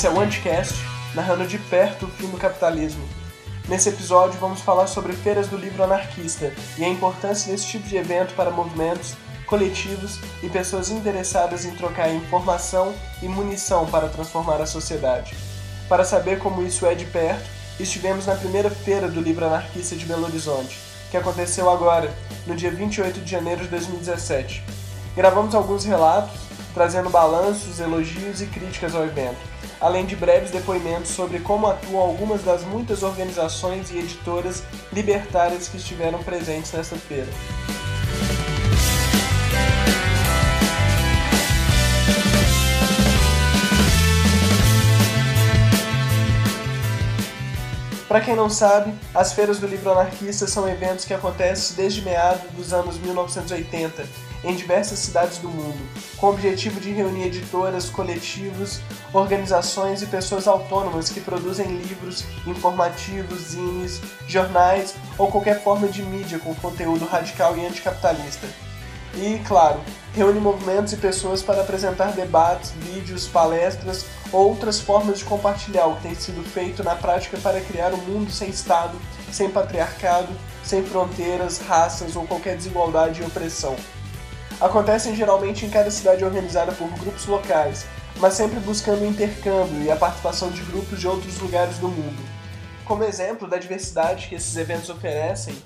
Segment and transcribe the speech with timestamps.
[0.00, 0.76] Esse é o Anticast,
[1.14, 3.06] narrando de perto o fim do capitalismo.
[3.68, 7.98] Nesse episódio vamos falar sobre feiras do livro anarquista e a importância desse tipo de
[7.98, 9.12] evento para movimentos,
[9.44, 15.36] coletivos e pessoas interessadas em trocar informação e munição para transformar a sociedade.
[15.86, 20.06] Para saber como isso é de perto, estivemos na primeira feira do livro anarquista de
[20.06, 22.10] Belo Horizonte, que aconteceu agora,
[22.46, 24.64] no dia 28 de janeiro de 2017.
[25.14, 26.40] Gravamos alguns relatos
[26.72, 29.38] trazendo balanços, elogios e críticas ao evento,
[29.80, 34.62] além de breves depoimentos sobre como atuam algumas das muitas organizações e editoras
[34.92, 37.28] libertárias que estiveram presentes nesta feira.
[48.06, 52.50] Para quem não sabe, as feiras do livro anarquista são eventos que acontecem desde meados
[52.56, 55.78] dos anos 1980 em diversas cidades do mundo,
[56.16, 58.80] com o objetivo de reunir editoras, coletivos,
[59.12, 66.38] organizações e pessoas autônomas que produzem livros, informativos, zines, jornais ou qualquer forma de mídia
[66.38, 68.46] com conteúdo radical e anticapitalista.
[69.14, 69.80] E, claro,
[70.14, 75.96] reúne movimentos e pessoas para apresentar debates, vídeos, palestras ou outras formas de compartilhar o
[75.96, 78.96] que tem sido feito na prática para criar um mundo sem Estado,
[79.32, 80.28] sem patriarcado,
[80.62, 83.74] sem fronteiras, raças ou qualquer desigualdade e opressão.
[84.60, 89.90] Acontecem geralmente em cada cidade organizada por grupos locais, mas sempre buscando o intercâmbio e
[89.90, 92.22] a participação de grupos de outros lugares do mundo.
[92.84, 95.56] Como exemplo da diversidade que esses eventos oferecem,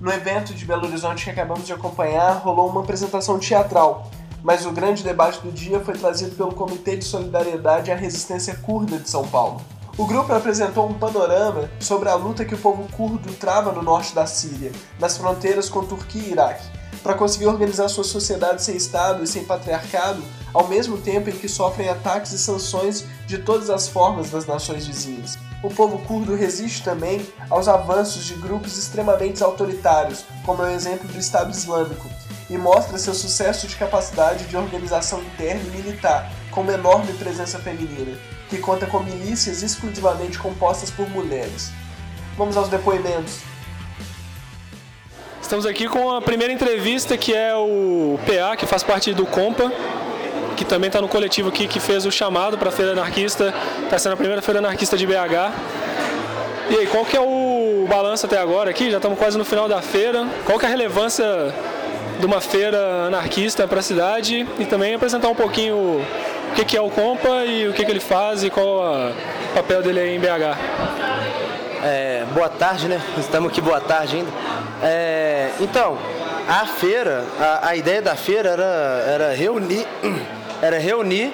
[0.00, 4.10] no evento de Belo Horizonte que acabamos de acompanhar, rolou uma apresentação teatral,
[4.42, 8.96] mas o grande debate do dia foi trazido pelo Comitê de Solidariedade à Resistência Curda
[8.96, 9.60] de São Paulo.
[9.98, 14.14] O grupo apresentou um panorama sobre a luta que o povo curdo trava no norte
[14.14, 19.22] da Síria, nas fronteiras com Turquia e Iraque, para conseguir organizar sua sociedade sem Estado
[19.22, 20.22] e sem patriarcado,
[20.52, 24.86] ao mesmo tempo em que sofrem ataques e sanções de todas as formas das nações
[24.86, 30.70] vizinhas o povo curdo resiste também aos avanços de grupos extremamente autoritários, como é o
[30.70, 32.08] exemplo do Estado Islâmico,
[32.48, 37.58] e mostra seu sucesso de capacidade de organização interna e militar, com uma enorme presença
[37.58, 38.16] feminina,
[38.48, 41.70] que conta com milícias exclusivamente compostas por mulheres.
[42.36, 43.40] Vamos aos depoimentos.
[45.48, 49.72] Estamos aqui com a primeira entrevista, que é o PA, que faz parte do COMPA,
[50.54, 53.98] que também está no coletivo aqui que fez o chamado para a Feira Anarquista, está
[53.98, 55.54] sendo a primeira Feira Anarquista de BH.
[56.68, 58.90] E aí, qual que é o balanço até agora aqui?
[58.90, 60.26] Já estamos quase no final da feira.
[60.44, 61.24] Qual que é a relevância
[62.20, 66.76] de uma feira anarquista para a cidade e também apresentar um pouquinho o que, que
[66.76, 70.14] é o Compa e o que, que ele faz e qual o papel dele aí
[70.14, 71.17] em BH.
[71.82, 73.00] É, boa tarde, né?
[73.18, 74.30] Estamos aqui, boa tarde ainda.
[74.82, 75.96] É, então,
[76.48, 79.86] a feira, a, a ideia da feira era, era reunir
[80.60, 81.32] era reunir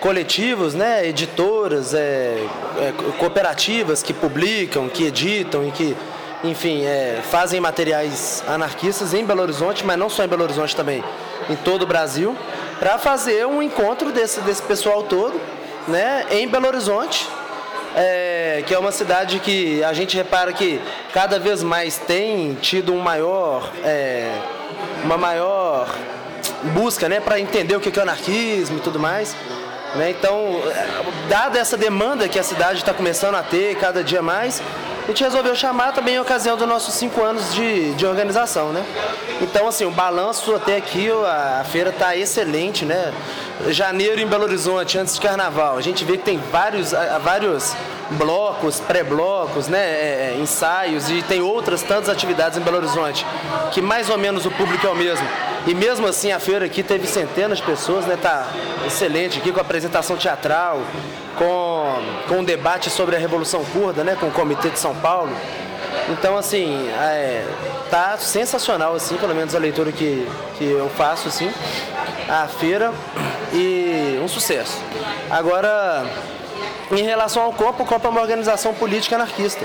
[0.00, 2.46] coletivos, né, editoras, é,
[2.78, 5.96] é, cooperativas que publicam, que editam e que,
[6.44, 11.02] enfim, é, fazem materiais anarquistas em Belo Horizonte, mas não só em Belo Horizonte também,
[11.50, 12.36] em todo o Brasil,
[12.78, 15.40] para fazer um encontro desse, desse pessoal todo,
[15.88, 17.28] né, em Belo Horizonte,
[17.94, 20.80] é, que é uma cidade que a gente repara que
[21.12, 24.32] cada vez mais tem tido um maior, é,
[25.04, 25.88] uma maior
[26.74, 29.34] busca né, para entender o que é anarquismo e tudo mais.
[29.94, 30.10] Né?
[30.10, 30.60] Então,
[31.28, 34.62] dada essa demanda que a cidade está começando a ter cada dia mais,
[35.04, 38.72] a gente resolveu chamar também em ocasião dos nossos cinco anos de, de organização.
[38.72, 38.84] Né?
[39.40, 42.84] Então, assim, o balanço até aqui, a, feira está excelente.
[42.84, 43.12] Né?
[43.68, 47.74] Janeiro em Belo Horizonte, antes de carnaval, a gente vê que tem vários, vários
[48.12, 53.26] blocos, pré-blocos, né, é, é, ensaios e tem outras tantas atividades em Belo Horizonte,
[53.72, 55.26] que mais ou menos o público é o mesmo.
[55.66, 58.16] E mesmo assim a feira aqui teve centenas de pessoas, né?
[58.20, 58.46] Tá
[58.86, 60.80] excelente aqui com a apresentação teatral,
[61.36, 64.16] com, com um debate sobre a Revolução Curda, né?
[64.18, 65.30] Com o Comitê de São Paulo.
[66.08, 67.44] Então assim, é,
[67.90, 71.50] tá sensacional assim, pelo menos a leitura que, que eu faço assim,
[72.28, 72.92] a feira
[73.52, 74.80] e um sucesso.
[75.30, 76.06] Agora,
[76.90, 79.64] em relação ao COPA, o COPA é uma organização política anarquista.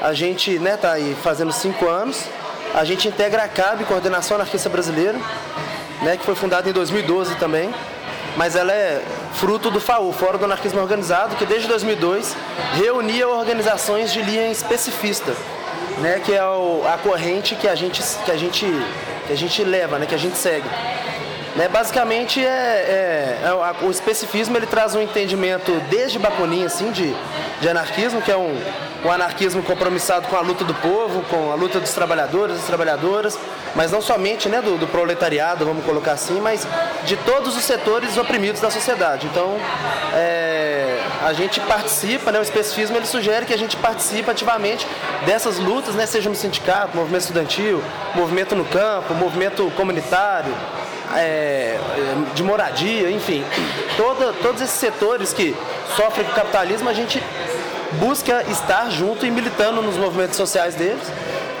[0.00, 2.26] A gente né, tá aí fazendo cinco anos
[2.74, 5.18] a gente integra a CAB, Coordenação Anarquista Brasileira,
[6.00, 7.72] né, que foi fundada em 2012 também,
[8.34, 9.02] mas ela é
[9.34, 12.34] fruto do FAU, Fórum do Anarquismo Organizado, que desde 2002
[12.74, 15.36] reunia organizações de linha especifista,
[15.98, 18.64] né, que é a corrente que a gente, que a gente,
[19.26, 20.68] que a gente leva, né, que a gente segue.
[21.54, 27.14] Né, basicamente, é, é, é, o especificismo ele traz um entendimento desde Bakunin, assim, de,
[27.60, 28.58] de anarquismo, que é um,
[29.04, 33.38] um anarquismo compromissado com a luta do povo, com a luta dos trabalhadores, das trabalhadoras,
[33.74, 36.66] mas não somente né, do, do proletariado, vamos colocar assim, mas
[37.04, 39.26] de todos os setores oprimidos da sociedade.
[39.26, 39.58] Então,
[40.14, 44.86] é, a gente participa, né, o especificismo ele sugere que a gente participe ativamente
[45.26, 47.82] dessas lutas, né, seja no sindicato, movimento estudantil,
[48.14, 50.54] movimento no campo, movimento comunitário,
[51.16, 51.78] é,
[52.34, 53.44] de moradia, enfim,
[53.96, 55.54] toda, todos esses setores que
[55.96, 57.22] sofrem com o capitalismo, a gente
[58.00, 61.02] busca estar junto e militando nos movimentos sociais deles,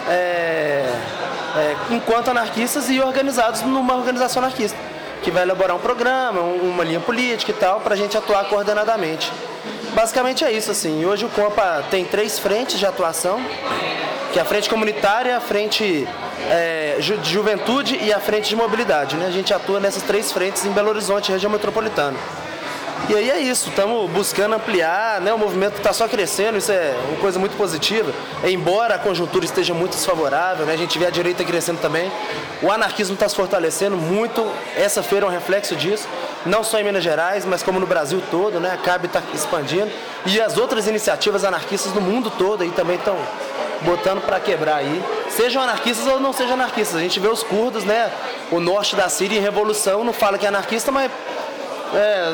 [0.08, 0.90] é,
[1.56, 4.78] é, enquanto anarquistas e organizados numa organização anarquista
[5.22, 9.32] que vai elaborar um programa, uma linha política e tal, para a gente atuar coordenadamente.
[9.94, 11.04] Basicamente é isso, assim.
[11.04, 13.40] Hoje o Compa tem três frentes de atuação,
[14.32, 16.08] que é a frente comunitária, a frente
[16.50, 19.14] é, de juventude e a frente de mobilidade.
[19.16, 19.26] Né?
[19.26, 22.16] A gente atua nessas três frentes em Belo Horizonte, região metropolitana.
[23.08, 25.34] E aí é isso, estamos buscando ampliar, né?
[25.34, 28.12] o movimento está só crescendo, isso é uma coisa muito positiva.
[28.44, 30.72] Embora a conjuntura esteja muito desfavorável, né?
[30.72, 32.10] a gente vê a direita crescendo também,
[32.62, 36.08] o anarquismo está se fortalecendo muito, essa feira é um reflexo disso,
[36.46, 38.70] não só em Minas Gerais, mas como no Brasil todo, né?
[38.72, 39.90] a CAB está expandindo,
[40.24, 43.18] e as outras iniciativas anarquistas no mundo todo aí também estão
[43.84, 46.96] botando para quebrar aí, sejam anarquistas ou não sejam anarquistas.
[46.96, 48.10] A gente vê os curdos, né?
[48.50, 51.10] O norte da Síria em revolução não fala que é anarquista, mas
[51.94, 52.32] é,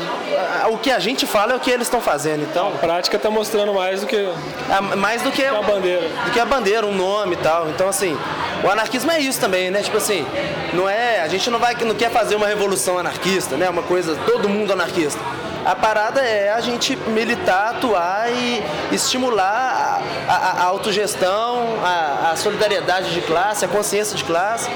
[0.68, 2.42] o que a gente fala é o que eles estão fazendo.
[2.42, 4.32] Então, a prática está mostrando mais do que
[4.70, 7.68] a, mais do que a bandeira, do que a bandeira, um nome e tal.
[7.68, 8.16] Então assim,
[8.62, 9.82] o anarquismo é isso também, né?
[9.82, 10.24] Tipo assim,
[10.72, 13.68] não é, a gente não vai não quer fazer uma revolução anarquista, né?
[13.68, 15.20] Uma coisa todo mundo anarquista.
[15.68, 22.36] A parada é a gente militar, atuar e estimular a, a, a autogestão, a, a,
[22.36, 24.70] solidariedade de classe, a consciência de classe,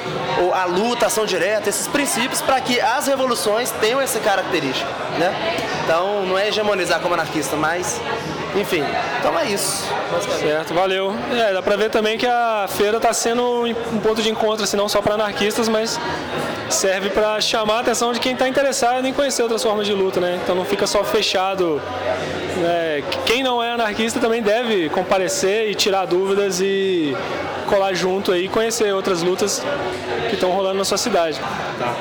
[0.52, 4.86] a luta, a ação direta, esses princípios para que as revoluções tenham essa característica.
[5.18, 5.34] Né?
[5.82, 7.98] Então não é hegemonizar como anarquista, mas
[8.54, 8.84] enfim,
[9.18, 9.88] então é isso.
[10.38, 11.14] Certo, valeu.
[11.32, 14.76] É, dá pra ver também que a feira está sendo um ponto de encontro, assim,
[14.76, 15.98] não só para anarquistas, mas
[16.68, 20.20] serve para chamar a atenção de quem está interessado em conhecer outras formas de luta,
[20.20, 20.38] né?
[20.42, 21.80] Então não fica só fechado.
[22.56, 23.02] Né?
[23.24, 27.16] Quem não é anarquista também deve comparecer e tirar dúvidas e
[27.68, 29.62] colar junto aí, conhecer outras lutas
[30.28, 31.40] que estão rolando na sua cidade.
[31.78, 31.94] Tá.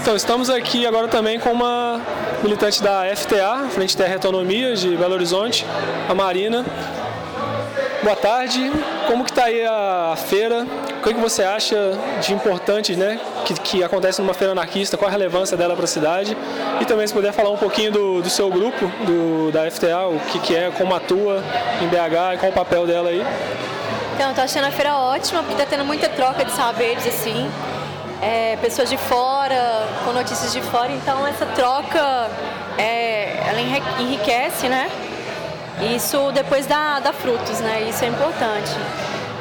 [0.00, 2.00] Então estamos aqui agora também com uma
[2.42, 5.66] militante da FTA, Frente Terra e Autonomia de Belo Horizonte,
[6.08, 6.64] a Marina.
[8.02, 8.70] Boa tarde.
[9.06, 10.66] Como que está aí a feira?
[10.98, 11.76] O que, que você acha
[12.20, 14.96] de importante, né, que, que acontece numa feira anarquista?
[14.96, 16.36] Qual a relevância dela para a cidade?
[16.80, 20.18] E também se puder falar um pouquinho do, do seu grupo, do, da FTA, o
[20.30, 21.42] que, que é, como atua
[21.80, 23.24] em BH e qual o papel dela aí?
[24.14, 27.48] Então, estou achando a feira ótima, porque está tendo muita troca de saberes, assim.
[28.22, 29.35] É, pessoas de fora,
[30.04, 32.30] com notícias de fora, então essa troca,
[32.78, 33.60] é, ela
[34.00, 34.90] enriquece, né?
[35.94, 37.82] Isso depois dá, dá frutos, né?
[37.88, 38.72] Isso é importante.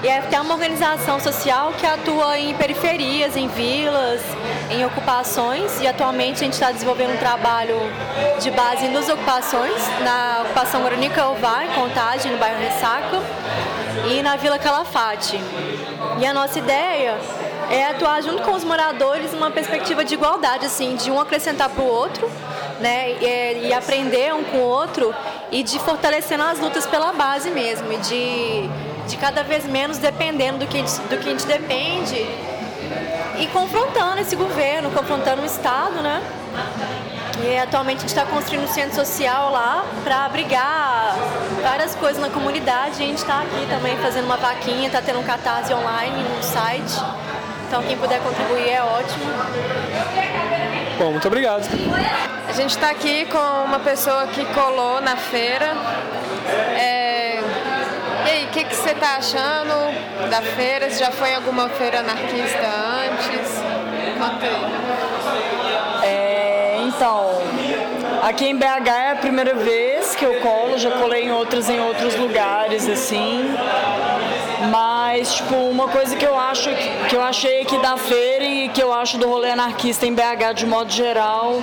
[0.03, 4.21] E é, tem uma organização social que atua em periferias, em vilas,
[4.69, 7.77] em ocupações e atualmente a gente está desenvolvendo um trabalho
[8.39, 13.21] de base nas ocupações, na ocupação Guarani Calvar, em Contagem, no bairro Ressaca,
[14.11, 15.39] e na Vila Calafate.
[16.19, 17.17] E a nossa ideia
[17.69, 21.83] é atuar junto com os moradores numa perspectiva de igualdade, assim, de um acrescentar para
[21.83, 22.29] o outro,
[22.79, 25.13] né, e, e, aprender um com o outro
[25.51, 28.69] e de fortalecendo as lutas pela base mesmo, e de,
[29.07, 32.15] de cada vez menos dependendo do que, do que a gente depende
[33.39, 36.21] e confrontando esse governo, confrontando o Estado, né?
[37.43, 41.15] E atualmente a gente está construindo um centro social lá para abrigar
[41.61, 42.91] várias coisas na comunidade.
[42.91, 46.93] A gente está aqui também fazendo uma vaquinha, está tendo um catarse online no site.
[47.67, 49.25] Então quem puder contribuir é ótimo.
[50.97, 51.67] Bom, muito obrigado.
[52.47, 55.73] A gente está aqui com uma pessoa que colou na feira.
[56.77, 57.39] É...
[58.25, 60.89] E aí, o que, que você está achando da feira?
[60.89, 62.67] Você já foi em alguma feira anarquista
[63.11, 63.61] antes?
[64.17, 66.07] Conta aí.
[66.07, 67.41] É, então,
[68.23, 71.79] aqui em BH é a primeira vez que eu colo, já colei em outras em
[71.79, 73.53] outros lugares, assim.
[74.71, 76.69] Mas, tipo, uma coisa que eu acho
[77.09, 80.53] que eu achei aqui da feira e que eu acho do rolê anarquista em BH
[80.55, 81.61] de modo geral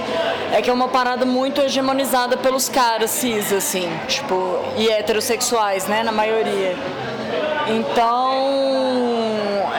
[0.52, 6.02] é que é uma parada muito hegemonizada pelos caras cis, assim, tipo, e heterossexuais, né,
[6.02, 6.76] na maioria.
[7.68, 8.34] Então,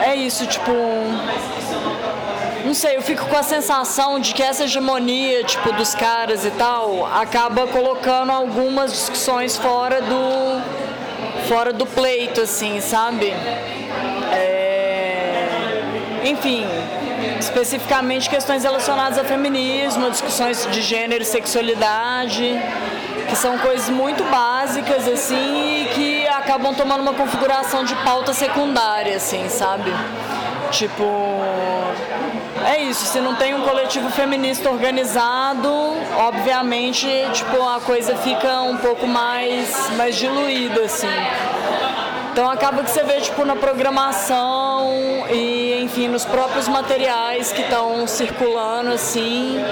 [0.02, 0.72] é isso, tipo,
[2.64, 6.50] não sei, eu fico com a sensação de que essa hegemonia, tipo, dos caras e
[6.52, 10.83] tal, acaba colocando algumas discussões fora do
[11.48, 13.32] fora do pleito, assim, sabe?
[14.32, 15.82] É...
[16.24, 16.66] Enfim,
[17.38, 22.58] especificamente questões relacionadas ao feminismo, discussões de gênero e sexualidade,
[23.28, 29.16] que são coisas muito básicas, assim, e que acabam tomando uma configuração de pauta secundária,
[29.16, 29.92] assim, sabe?
[30.74, 31.04] Tipo,
[32.66, 35.70] é isso, se não tem um coletivo feminista organizado,
[36.18, 41.06] obviamente, tipo, a coisa fica um pouco mais, mais diluída, assim.
[42.32, 44.90] Então acaba que você vê tipo na programação
[45.30, 49.64] e enfim nos próprios materiais que estão circulando assim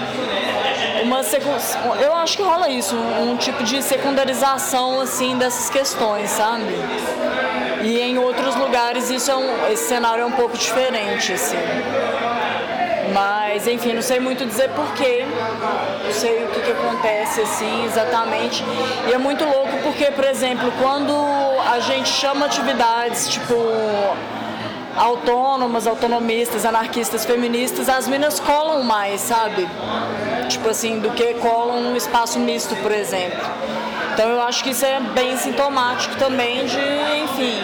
[1.03, 1.23] uma
[2.01, 6.73] eu acho que rola isso um tipo de secundarização assim dessas questões sabe
[7.83, 11.57] e em outros lugares isso é um, esse cenário é um pouco diferente assim
[13.13, 15.25] mas, enfim, não sei muito dizer porquê.
[16.05, 18.65] Não sei o que, que acontece assim exatamente.
[19.09, 21.15] E é muito louco porque, por exemplo, quando
[21.71, 23.55] a gente chama atividades tipo
[24.97, 29.69] autônomas, autonomistas, anarquistas, feministas, as minas colam mais, sabe?
[30.49, 33.41] Tipo assim, do que colam um espaço misto, por exemplo.
[34.13, 36.79] Então eu acho que isso é bem sintomático também de,
[37.25, 37.63] enfim,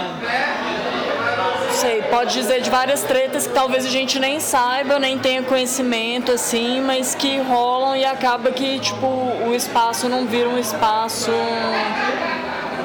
[1.79, 6.33] sei, pode dizer de várias tretas que talvez a gente nem saiba, nem tenha conhecimento,
[6.33, 11.31] assim, mas que rolam e acaba que, tipo, o espaço não vira um espaço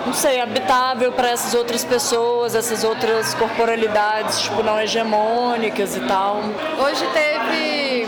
[0.06, 6.42] não sei, habitável para essas outras pessoas, essas outras corporalidades, tipo, não hegemônicas e tal.
[6.78, 8.08] Hoje teve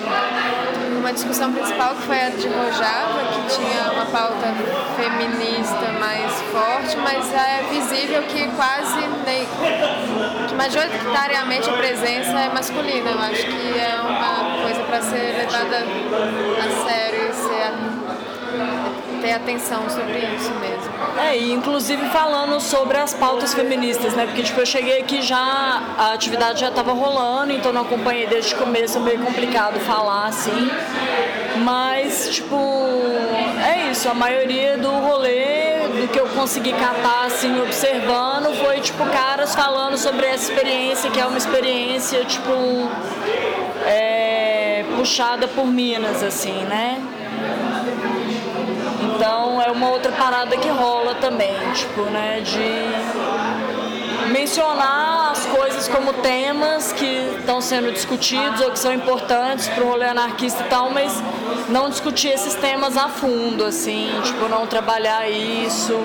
[1.06, 4.48] uma discussão principal que foi a de Rojava, que tinha uma pauta
[4.98, 9.46] feminista mais forte, mas é visível que quase nem,
[10.48, 13.12] que majoritariamente a presença é masculina.
[13.12, 15.86] Eu acho que é uma coisa para ser levada
[16.58, 21.20] a sério e ser ter atenção sobre isso mesmo.
[21.20, 24.26] É, e inclusive falando sobre as pautas feministas, né?
[24.28, 28.54] Porque tipo, eu cheguei aqui já, a atividade já estava rolando, então não acompanhei desde
[28.54, 30.70] o começo, é meio complicado falar assim.
[31.64, 32.56] Mas, tipo,
[33.66, 39.06] é isso, a maioria do rolê, do que eu consegui catar, assim, observando, foi, tipo,
[39.06, 42.52] caras falando sobre essa experiência, que é uma experiência, tipo,
[43.88, 47.02] é, puxada por Minas, assim, né?
[49.26, 56.14] Então é uma outra parada que rola também, tipo, né, de mencionar as coisas como
[56.14, 60.92] temas que estão sendo discutidos ou que são importantes para o rolê anarquista e tal,
[60.92, 61.12] mas
[61.70, 66.00] não discutir esses temas a fundo, assim, tipo, não trabalhar isso,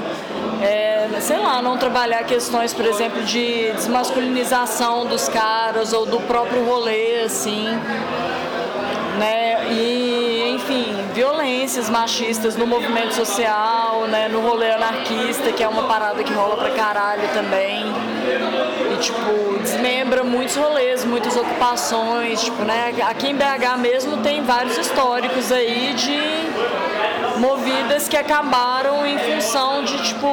[0.62, 6.64] é, sei lá, não trabalhar questões, por exemplo, de desmasculinização dos caras ou do próprio
[6.64, 7.66] rolê, assim,
[9.18, 9.49] né,
[11.12, 16.56] violências machistas no movimento social, né, no rolê anarquista, que é uma parada que rola
[16.56, 17.84] pra caralho também.
[18.92, 24.76] E, tipo, desmembra muitos rolês, muitas ocupações, tipo, né, aqui em BH mesmo tem vários
[24.78, 30.26] históricos aí de movidas que acabaram em função de, tipo,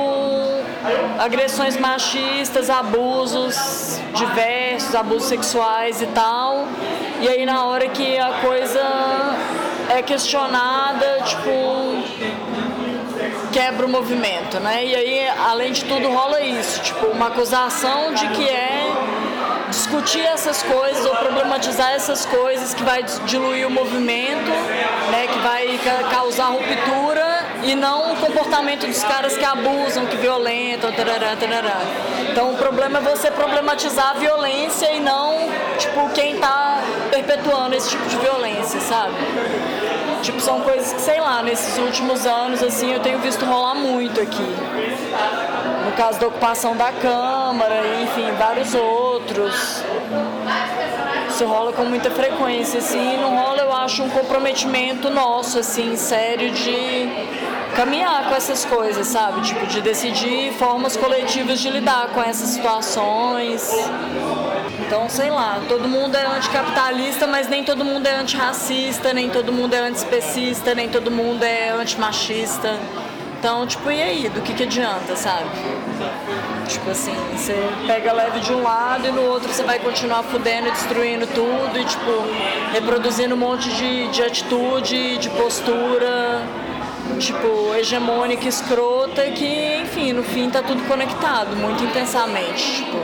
[1.20, 6.66] agressões machistas, abusos diversos, abusos sexuais e tal.
[7.20, 8.82] E aí na hora que a coisa
[9.98, 11.50] é questionada, tipo,
[13.52, 14.86] quebra o movimento, né?
[14.86, 18.94] E aí, além de tudo, rola isso, tipo, uma acusação de que é
[19.70, 24.52] discutir essas coisas ou problematizar essas coisas que vai diluir o movimento,
[25.12, 25.80] né, que vai
[26.12, 27.37] causar ruptura
[27.68, 31.82] e não o comportamento dos caras que abusam, que violentam, tarará, tarará.
[32.32, 35.34] Então o problema é você problematizar a violência e não,
[35.78, 36.80] tipo, quem está
[37.12, 39.16] perpetuando esse tipo de violência, sabe?
[40.22, 44.20] Tipo, são coisas que, sei lá, nesses últimos anos, assim, eu tenho visto rolar muito
[44.22, 44.56] aqui.
[45.86, 49.84] No caso da ocupação da Câmara, enfim, vários outros.
[51.30, 55.96] Isso rola com muita frequência, assim, e não rola, eu acho, um comprometimento nosso, assim,
[55.96, 57.10] sério de
[57.78, 59.42] caminhar com essas coisas, sabe?
[59.42, 63.72] Tipo, de decidir formas coletivas de lidar com essas situações.
[64.80, 69.54] Então, sei lá, todo mundo é anticapitalista, mas nem todo mundo é antirracista, nem todo
[69.54, 72.76] mundo é antiespecista, nem todo mundo é antimachista.
[73.40, 74.30] Então, tipo, e aí?
[74.30, 75.48] Do que, que adianta, sabe?
[76.68, 77.54] Tipo assim, você
[77.86, 81.78] pega leve de um lado e no outro você vai continuar fudendo e destruindo tudo
[81.80, 82.12] e, tipo,
[82.74, 86.42] reproduzindo um monte de, de atitude, de postura
[87.18, 92.98] tipo, hegemônica, escrota, que, enfim, no fim tá tudo conectado, muito intensamente, tipo.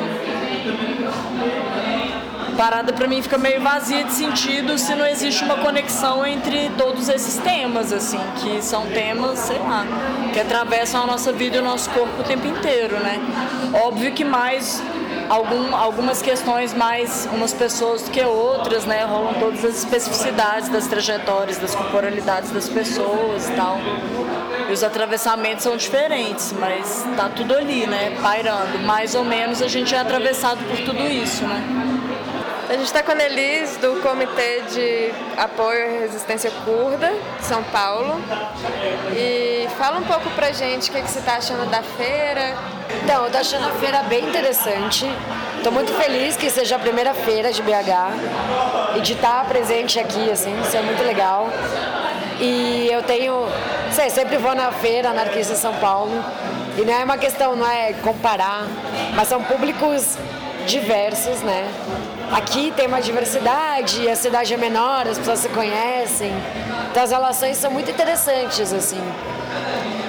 [2.57, 7.09] Parada para mim fica meio vazia de sentido se não existe uma conexão entre todos
[7.09, 9.85] esses temas, assim, que são temas, sei lá,
[10.31, 13.19] que atravessam a nossa vida e o nosso corpo o tempo inteiro, né?
[13.73, 14.81] Óbvio que mais
[15.29, 19.03] algum, algumas questões mais umas pessoas do que outras, né?
[19.03, 23.77] Rolam todas as especificidades das trajetórias, das corporalidades das pessoas e tal.
[24.69, 28.17] E os atravessamentos são diferentes, mas tá tudo ali, né?
[28.21, 28.79] Pairando.
[28.79, 31.92] Mais ou menos a gente é atravessado por tudo isso, né?
[32.73, 38.19] A gente está com a Nelis, do Comitê de Apoio à Resistência Curda, São Paulo.
[39.15, 42.57] E fala um pouco pra gente o que, que você está achando da feira.
[43.03, 45.05] Então, eu tô achando a feira bem interessante.
[45.55, 50.31] Estou muito feliz que seja a primeira feira de BH e de estar presente aqui,
[50.31, 51.49] assim, isso é muito legal.
[52.39, 53.45] E eu tenho,
[53.91, 56.25] sei, sempre vou na feira anarquista São Paulo
[56.75, 58.65] e não é uma questão, não é comparar,
[59.15, 60.17] mas são públicos
[60.65, 61.71] diversos, né?
[62.35, 66.33] Aqui tem uma diversidade, a cidade é menor, as pessoas se conhecem,
[66.89, 68.99] então as relações são muito interessantes, assim.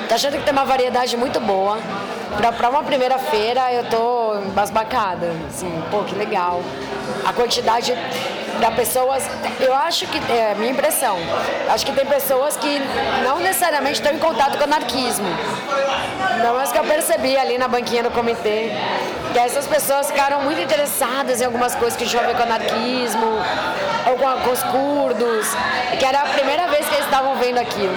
[0.08, 1.78] Tô achando que tem uma variedade muito boa.
[2.56, 6.62] Para uma primeira feira eu tô embasbacada, assim, pô, que legal.
[7.26, 7.94] A quantidade
[8.58, 9.28] da pessoas,
[9.60, 11.18] eu acho que, é a minha impressão,
[11.68, 12.80] acho que tem pessoas que
[13.22, 15.26] não necessariamente estão em contato com o anarquismo.
[16.42, 18.72] Não é que eu percebi ali na banquinha do comitê,
[19.34, 23.26] que essas pessoas ficaram muito interessadas em algumas coisas que tinham a ver com anarquismo,
[24.08, 25.48] ou com, com os curdos,
[25.98, 27.92] que era a primeira vez que eles estavam vendo aquilo.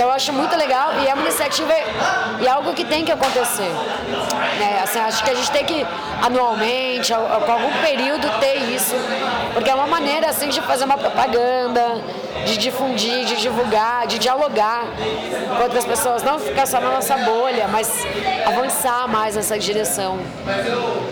[0.00, 1.74] Então eu acho muito legal e é uma iniciativa
[2.40, 3.70] e algo que tem que acontecer.
[4.58, 5.86] É, assim, acho que a gente tem que
[6.22, 8.94] anualmente, com algum período, ter isso,
[9.52, 12.00] porque é uma maneira assim de fazer uma propaganda,
[12.46, 14.84] de difundir, de divulgar, de dialogar
[15.58, 17.92] com outras pessoas, não ficar só na nossa bolha, mas
[18.46, 20.18] avançar mais nessa direção.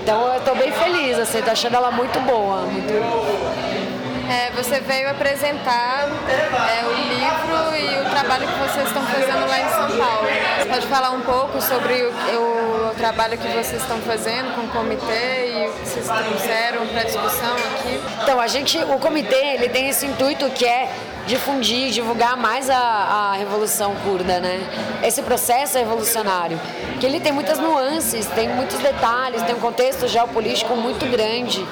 [0.03, 2.63] Então eu estou bem feliz, assim, tô achando ela muito boa.
[2.63, 3.98] Muito...
[4.29, 9.59] É, você veio apresentar é, o livro e o trabalho que vocês estão fazendo lá
[9.59, 10.29] em São Paulo.
[10.59, 14.67] Você pode falar um pouco sobre o, o, o trabalho que vocês estão fazendo com
[14.67, 18.01] o comitê e o que vocês trouxeram para discussão aqui?
[18.23, 20.93] Então, a gente, o comitê, ele tem esse intuito que é
[21.29, 24.67] difundir, divulgar mais a, a revolução curda, né?
[25.05, 26.59] Esse processo revolucionário,
[26.99, 31.65] que ele tem muitas nuances, tem muitos detalhes, tem um contexto geopolítico muito grande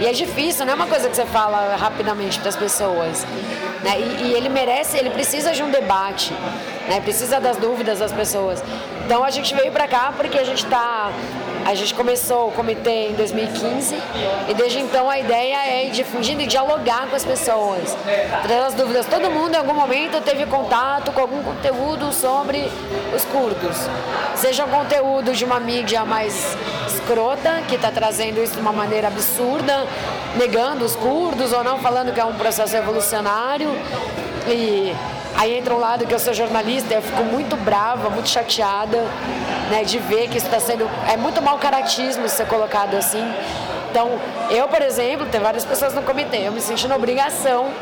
[0.00, 3.24] e é difícil, não é uma coisa que você fala rapidamente para as pessoas,
[3.84, 4.00] né?
[4.00, 6.32] E, e ele merece, ele precisa de um debate,
[6.88, 7.00] né?
[7.02, 8.62] Precisa das dúvidas das pessoas.
[9.12, 11.12] Então a gente veio para cá porque a gente está
[11.66, 13.94] a gente começou o comitê em 2015
[14.48, 17.94] e desde então a ideia é ir difundindo e dialogar com as pessoas,
[18.42, 19.04] trazer as dúvidas.
[19.04, 22.70] Todo mundo em algum momento teve contato com algum conteúdo sobre
[23.14, 23.76] os curdos,
[24.34, 29.08] seja um conteúdo de uma mídia mais escrota, que está trazendo isso de uma maneira
[29.08, 29.86] absurda,
[30.38, 33.68] negando os curdos ou não falando que é um processo revolucionário.
[34.48, 34.94] E
[35.42, 38.98] Aí entra um lado que eu sou jornalista, eu fico muito brava, muito chateada,
[39.72, 40.88] né, de ver que isso está sendo.
[41.12, 43.28] É muito mau caratismo ser colocado assim.
[43.90, 47.72] Então, eu, por exemplo, tem várias pessoas no comitê, eu me senti na obrigação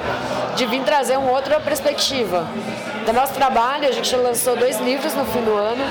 [0.56, 2.46] de vir trazer uma outra perspectiva.
[3.04, 5.84] Do nosso trabalho, a gente lançou dois livros no fim do ano.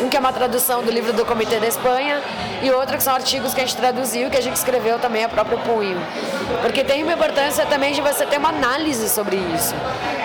[0.00, 2.22] Um que é uma tradução do livro do Comitê da Espanha
[2.62, 5.28] e outro que são artigos que a gente traduziu, que a gente escreveu também a
[5.28, 6.00] próprio punho.
[6.62, 9.74] Porque tem uma importância também de você ter uma análise sobre isso.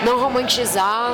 [0.03, 1.11] Não romantizar.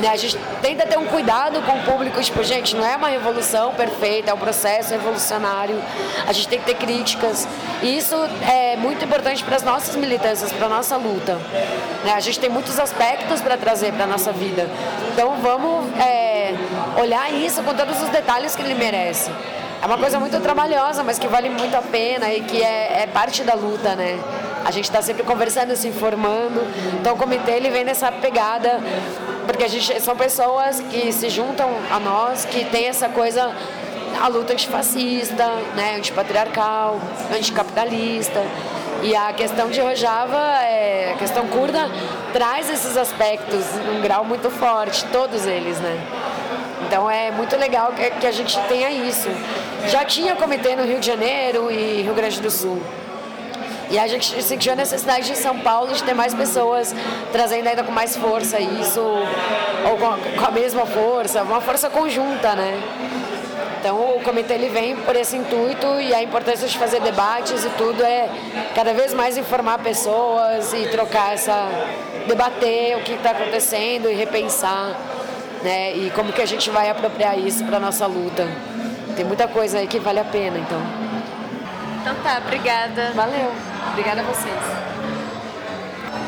[0.00, 0.08] Né?
[0.08, 3.72] A gente tenta ter um cuidado com o público, tipo, gente, não é uma revolução
[3.74, 5.82] perfeita, é um processo revolucionário.
[6.26, 7.48] A gente tem que ter críticas.
[7.82, 8.14] E isso
[8.46, 11.38] é muito importante para as nossas militâncias, para a nossa luta.
[12.04, 12.12] Né?
[12.14, 14.68] A gente tem muitos aspectos para trazer para a nossa vida.
[15.12, 16.25] Então vamos é,
[16.98, 19.30] olhar isso com todos os detalhes que ele merece.
[19.82, 23.06] É uma coisa muito trabalhosa, mas que vale muito a pena e que é, é
[23.06, 24.18] parte da luta, né?
[24.64, 26.60] A gente está sempre conversando, se informando.
[26.98, 28.80] Então o comitê ele vem nessa pegada,
[29.46, 33.54] porque a gente são pessoas que se juntam a nós, que tem essa coisa
[34.20, 36.98] a luta antifascista, né, antipatriarcal,
[37.34, 38.42] anticapitalista.
[39.02, 41.90] E a questão de Rojava, é, a questão curda,
[42.32, 46.00] traz esses aspectos em um grau muito forte, todos eles, né?
[46.86, 49.28] Então é muito legal que, que a gente tenha isso.
[49.88, 52.80] Já tinha comitê no Rio de Janeiro e Rio Grande do Sul.
[53.90, 56.94] E a gente sentiu a necessidade de São Paulo de ter mais pessoas
[57.32, 61.88] trazendo ainda com mais força isso, ou com a, com a mesma força, uma força
[61.88, 62.80] conjunta, né?
[63.78, 67.68] Então o comitê ele vem por esse intuito e a importância de fazer debates e
[67.70, 68.28] tudo é
[68.74, 71.68] cada vez mais informar pessoas e trocar essa
[72.26, 74.96] debater o que está acontecendo e repensar
[75.66, 75.96] né?
[75.96, 78.46] E como que a gente vai apropriar isso para nossa luta?
[79.16, 80.80] Tem muita coisa aí que vale a pena, então.
[82.00, 83.10] Então tá, obrigada.
[83.16, 83.52] Valeu.
[83.90, 84.54] Obrigada a vocês.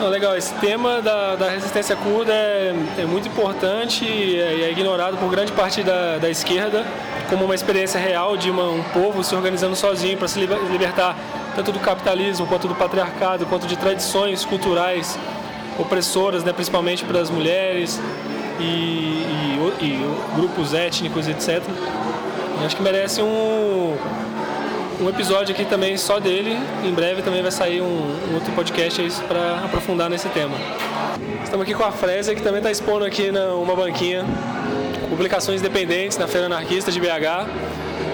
[0.00, 4.70] Não, legal, esse tema da, da resistência curda é, é muito importante e é, é,
[4.70, 6.84] ignorado por grande parte da, da esquerda
[7.28, 11.16] como uma experiência real de uma, um povo se organizando sozinho para se libertar
[11.54, 15.18] tanto do capitalismo quanto do patriarcado, quanto de tradições culturais
[15.78, 18.00] opressoras, né, principalmente para as mulheres,
[18.58, 21.62] e, e, e grupos étnicos, etc.
[22.60, 23.96] Eu acho que merece um,
[25.00, 26.58] um episódio aqui também só dele.
[26.84, 27.84] Em breve também vai sair um,
[28.30, 30.56] um outro podcast para aprofundar nesse tema.
[31.42, 34.24] Estamos aqui com a Frésia, que também está expondo aqui numa banquinha
[35.08, 37.48] publicações independentes na Feira Anarquista de BH.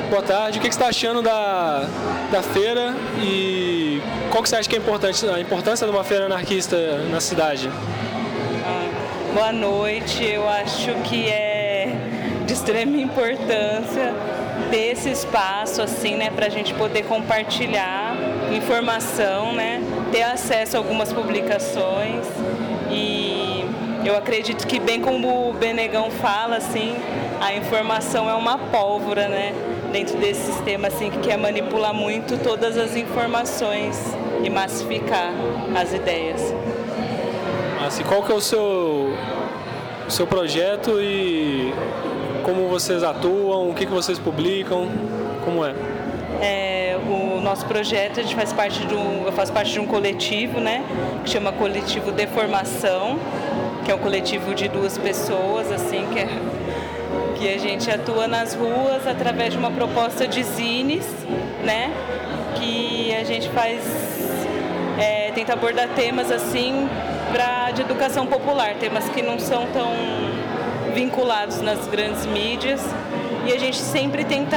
[0.09, 1.87] Boa tarde, o que você está achando da,
[2.31, 6.27] da feira e qual que você acha que é importante, a importância de uma feira
[6.27, 6.77] anarquista
[7.11, 7.71] na cidade?
[9.35, 11.89] Boa noite, eu acho que é
[12.47, 14.15] de extrema importância
[14.71, 18.15] ter esse espaço assim, né, para a gente poder compartilhar
[18.55, 22.25] informação, né, ter acesso a algumas publicações
[22.93, 23.65] e
[24.05, 26.95] eu acredito que bem como o Benegão fala, assim,
[27.41, 29.53] a informação é uma pólvora, né,
[29.91, 34.01] dentro desse sistema assim que quer manipular muito todas as informações
[34.45, 35.33] e massificar
[35.75, 36.55] as ideias.
[37.95, 39.15] Assim, qual que é o seu
[40.05, 41.73] o seu projeto e
[42.43, 44.91] como vocês atuam, o que, que vocês publicam,
[45.45, 45.77] como é?
[46.43, 49.87] É, o nosso projeto, a gente faz parte de um, eu faço parte de um
[49.87, 50.85] coletivo, né,
[51.25, 53.17] que chama Coletivo Deformação,
[53.85, 56.29] que é um coletivo de duas pessoas, assim, que, é,
[57.37, 61.07] que a gente atua nas ruas através de uma proposta de zines,
[61.63, 61.93] né,
[62.57, 63.85] que a gente faz,
[64.99, 66.89] é, tenta abordar temas assim
[67.35, 69.91] pra, de educação popular, temas que não são tão
[70.95, 72.81] vinculados nas grandes mídias
[73.45, 74.57] e a gente sempre tenta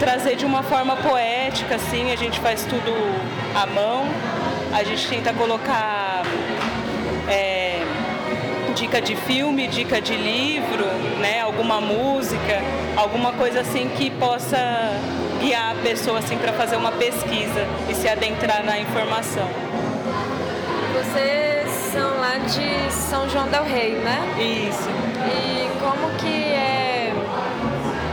[0.00, 2.92] trazer de uma forma poética, assim, a gente faz tudo
[3.54, 4.06] à mão,
[4.72, 6.24] a gente tenta colocar
[7.28, 7.80] é,
[8.74, 10.84] dica de filme, dica de livro,
[11.20, 12.60] né, alguma música,
[12.96, 14.58] alguma coisa assim que possa
[15.40, 19.48] guiar a pessoa assim para fazer uma pesquisa e se adentrar na informação.
[20.92, 21.53] Vocês
[21.94, 24.18] são lá de São João del Rei, né?
[24.36, 24.88] Isso.
[25.30, 27.12] E como que é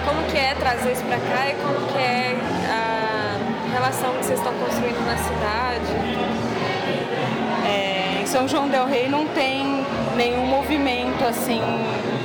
[0.05, 2.37] como que é trazer isso para cá e como que é
[2.69, 5.93] a relação que vocês estão construindo na cidade?
[7.67, 9.83] É, em São João del Rei não tem
[10.15, 11.61] nenhum movimento assim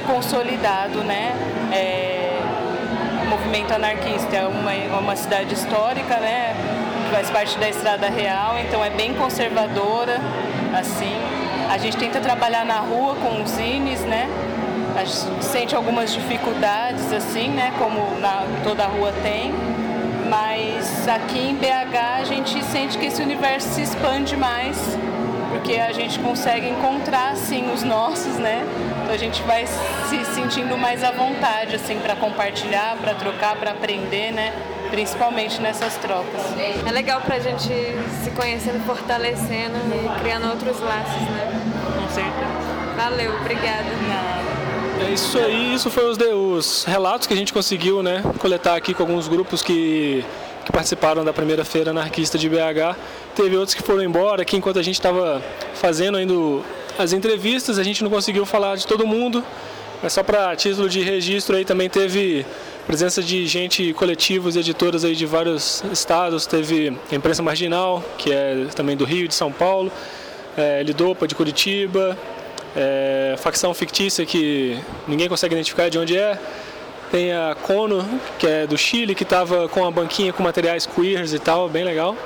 [0.07, 1.33] consolidado, né?
[1.73, 2.39] É,
[3.31, 6.55] movimento anarquista é uma, é uma cidade histórica, né?
[7.11, 10.21] Faz parte da Estrada Real, então é bem conservadora,
[10.79, 11.36] assim.
[11.69, 14.29] A gente tenta trabalhar na rua com os zines, né?
[14.97, 17.73] A gente sente algumas dificuldades, assim, né?
[17.79, 19.53] Como na, toda rua tem.
[20.29, 24.77] Mas aqui em BH a gente sente que esse universo se expande mais,
[25.51, 28.65] porque a gente consegue encontrar, assim, os nossos, né?
[29.03, 33.73] Então a gente vai se sentindo mais à vontade, assim, para compartilhar, para trocar, para
[33.73, 34.53] aprender, né?
[34.97, 36.41] Principalmente nessas trocas.
[36.87, 41.63] É legal pra gente se conhecendo, fortalecendo e criando outros laços, né?
[41.95, 42.97] Com certeza.
[42.97, 43.85] Valeu, obrigada.
[45.07, 48.75] É isso aí, isso foi os, de- os relatos que a gente conseguiu né, coletar
[48.75, 50.25] aqui com alguns grupos que,
[50.65, 52.97] que participaram da primeira feira anarquista de BH.
[53.35, 55.43] Teve outros que foram embora aqui enquanto a gente estava
[55.75, 56.33] fazendo ainda
[56.99, 59.45] as entrevistas, a gente não conseguiu falar de todo mundo.
[60.03, 62.47] Mas só para título de registro aí também teve
[62.87, 66.47] presença de gente, coletivos editoras aí de vários estados.
[66.47, 69.91] Teve a Imprensa Marginal, que é também do Rio de São Paulo,
[70.57, 72.17] é, Lidopa de Curitiba,
[72.77, 76.39] é, facção fictícia que ninguém consegue identificar de onde é.
[77.11, 78.05] Tem a Cono,
[78.39, 81.85] que é do Chile, que estava com a banquinha com materiais queers e tal, bem
[81.85, 82.17] legal.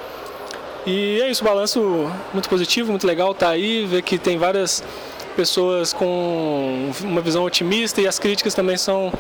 [0.87, 4.83] E é isso, balanço muito positivo, muito legal tá aí, ver que tem várias
[5.37, 9.13] pessoas com uma visão otimista e as críticas também são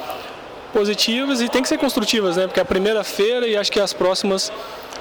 [0.73, 2.47] positivas e tem que ser construtivas, né?
[2.47, 4.53] Porque a primeira feira e acho que as próximas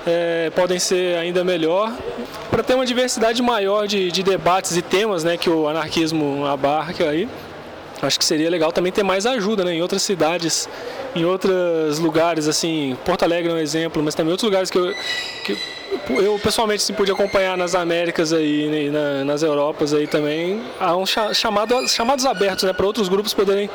[0.08, 1.92] é, podem ser ainda melhor
[2.50, 5.38] para ter uma diversidade maior de, de debates e temas, né?
[5.38, 7.28] Que o anarquismo abarca aí.
[8.02, 9.74] Acho que seria legal também ter mais ajuda, né?
[9.74, 10.70] Em outras cidades,
[11.14, 14.94] em outros lugares, assim, Porto Alegre é um exemplo, mas também outros lugares que eu,
[15.44, 15.58] que
[16.10, 20.96] eu pessoalmente assim, pude acompanhar nas Américas aí, né, na- nas Europas aí também, há
[20.96, 22.72] um cha- chamado, chamados abertos, né?
[22.72, 23.70] Para outros grupos poderem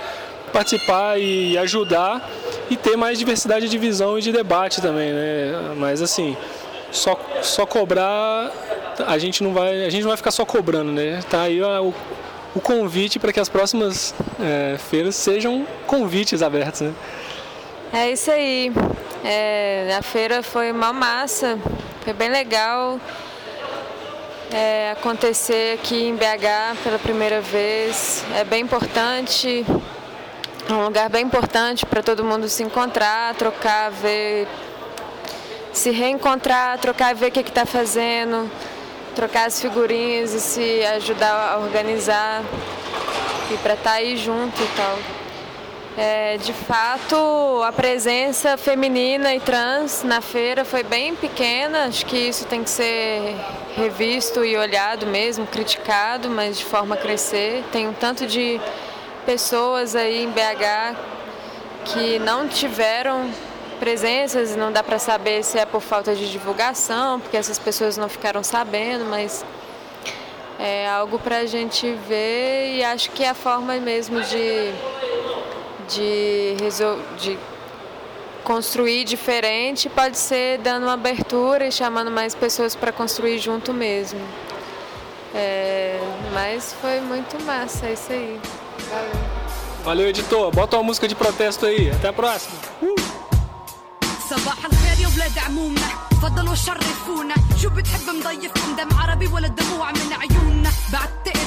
[0.54, 2.30] participar e ajudar
[2.70, 5.74] e ter mais diversidade de visão e de debate também, né?
[5.76, 6.36] Mas assim,
[6.92, 8.52] só, só cobrar,
[9.04, 11.20] a gente não vai, a gente não vai ficar só cobrando, né?
[11.28, 11.92] Tá aí o,
[12.54, 16.94] o convite para que as próximas é, feiras sejam convites abertos, né?
[17.92, 18.72] É isso aí.
[19.24, 21.58] É, a feira foi uma massa,
[22.02, 23.00] foi bem legal
[24.52, 28.24] é, acontecer aqui em BH pela primeira vez.
[28.36, 29.66] É bem importante,
[30.70, 34.48] um lugar bem importante para todo mundo se encontrar, trocar, ver,
[35.72, 38.50] se reencontrar, trocar, ver o que está fazendo,
[39.14, 42.42] trocar as figurinhas e se ajudar a organizar
[43.52, 44.98] e para estar aí junto e tal.
[45.96, 51.84] É, de fato, a presença feminina e trans na feira foi bem pequena.
[51.84, 53.36] Acho que isso tem que ser
[53.76, 57.62] revisto e olhado mesmo, criticado, mas de forma a crescer.
[57.70, 58.60] Tem um tanto de
[59.24, 60.96] pessoas aí em BH
[61.84, 63.30] que não tiveram
[63.78, 68.08] presenças, não dá para saber se é por falta de divulgação, porque essas pessoas não
[68.08, 69.44] ficaram sabendo, mas
[70.58, 74.72] é algo para a gente ver e acho que é a forma mesmo de
[75.88, 76.56] de,
[77.18, 77.38] de
[78.42, 84.20] construir diferente pode ser dando uma abertura e chamando mais pessoas para construir junto mesmo.
[85.34, 85.98] É,
[86.32, 88.40] mas foi muito massa, é isso aí.
[89.84, 90.08] Valeu.
[90.08, 90.50] Editor.
[90.50, 91.90] Bota uma música de protesto aí.
[91.90, 92.56] Até a próxima.
[92.82, 92.94] Uh!
[96.54, 98.08] شرفونا شو بتحب
[98.76, 100.70] دم عربي ولا دموع من عيوننا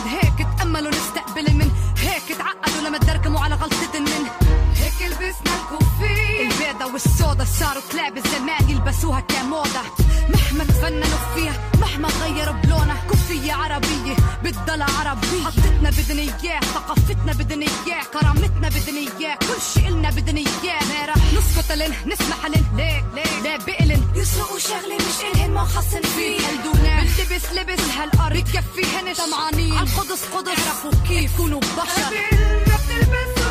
[0.08, 4.28] هيك تأملوا نستقبل من هيك تعقدوا لما تدركموا على غلطة من
[4.76, 6.42] هيك لبسنا الكوفي.
[6.42, 9.82] البيضة والسودا صاروا كلاب الزمان يلبسوها كموضة
[10.30, 13.04] مهما تفننوا فيها مهما غيروا بلونها.
[13.10, 15.44] كوفية عربية بتضل عربية.
[15.46, 20.80] حطتنا بدنا إياه ثقافتنا بدنا إياه كرامتنا بدنا إياه كل شي إلنا بدنا إياه.
[20.84, 22.66] ما رح نسكت لن نسمح لن.
[22.78, 28.38] ليه؟ ليه؟ ليه بقلن يسرقوا شغلة مش إلهن ما خصن فيه قلدونا بنلبس لبس هالأرض
[28.38, 29.74] بكفيهن طمعانين.
[29.78, 30.48] عالقدس قدس.
[30.48, 31.34] يعرفوا كيف.
[31.34, 33.44] يكونوا الوحشة رح نلبس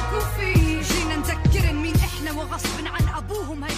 [0.92, 3.70] جينا نذكر مين إحنا وغصب عن أبوهم هي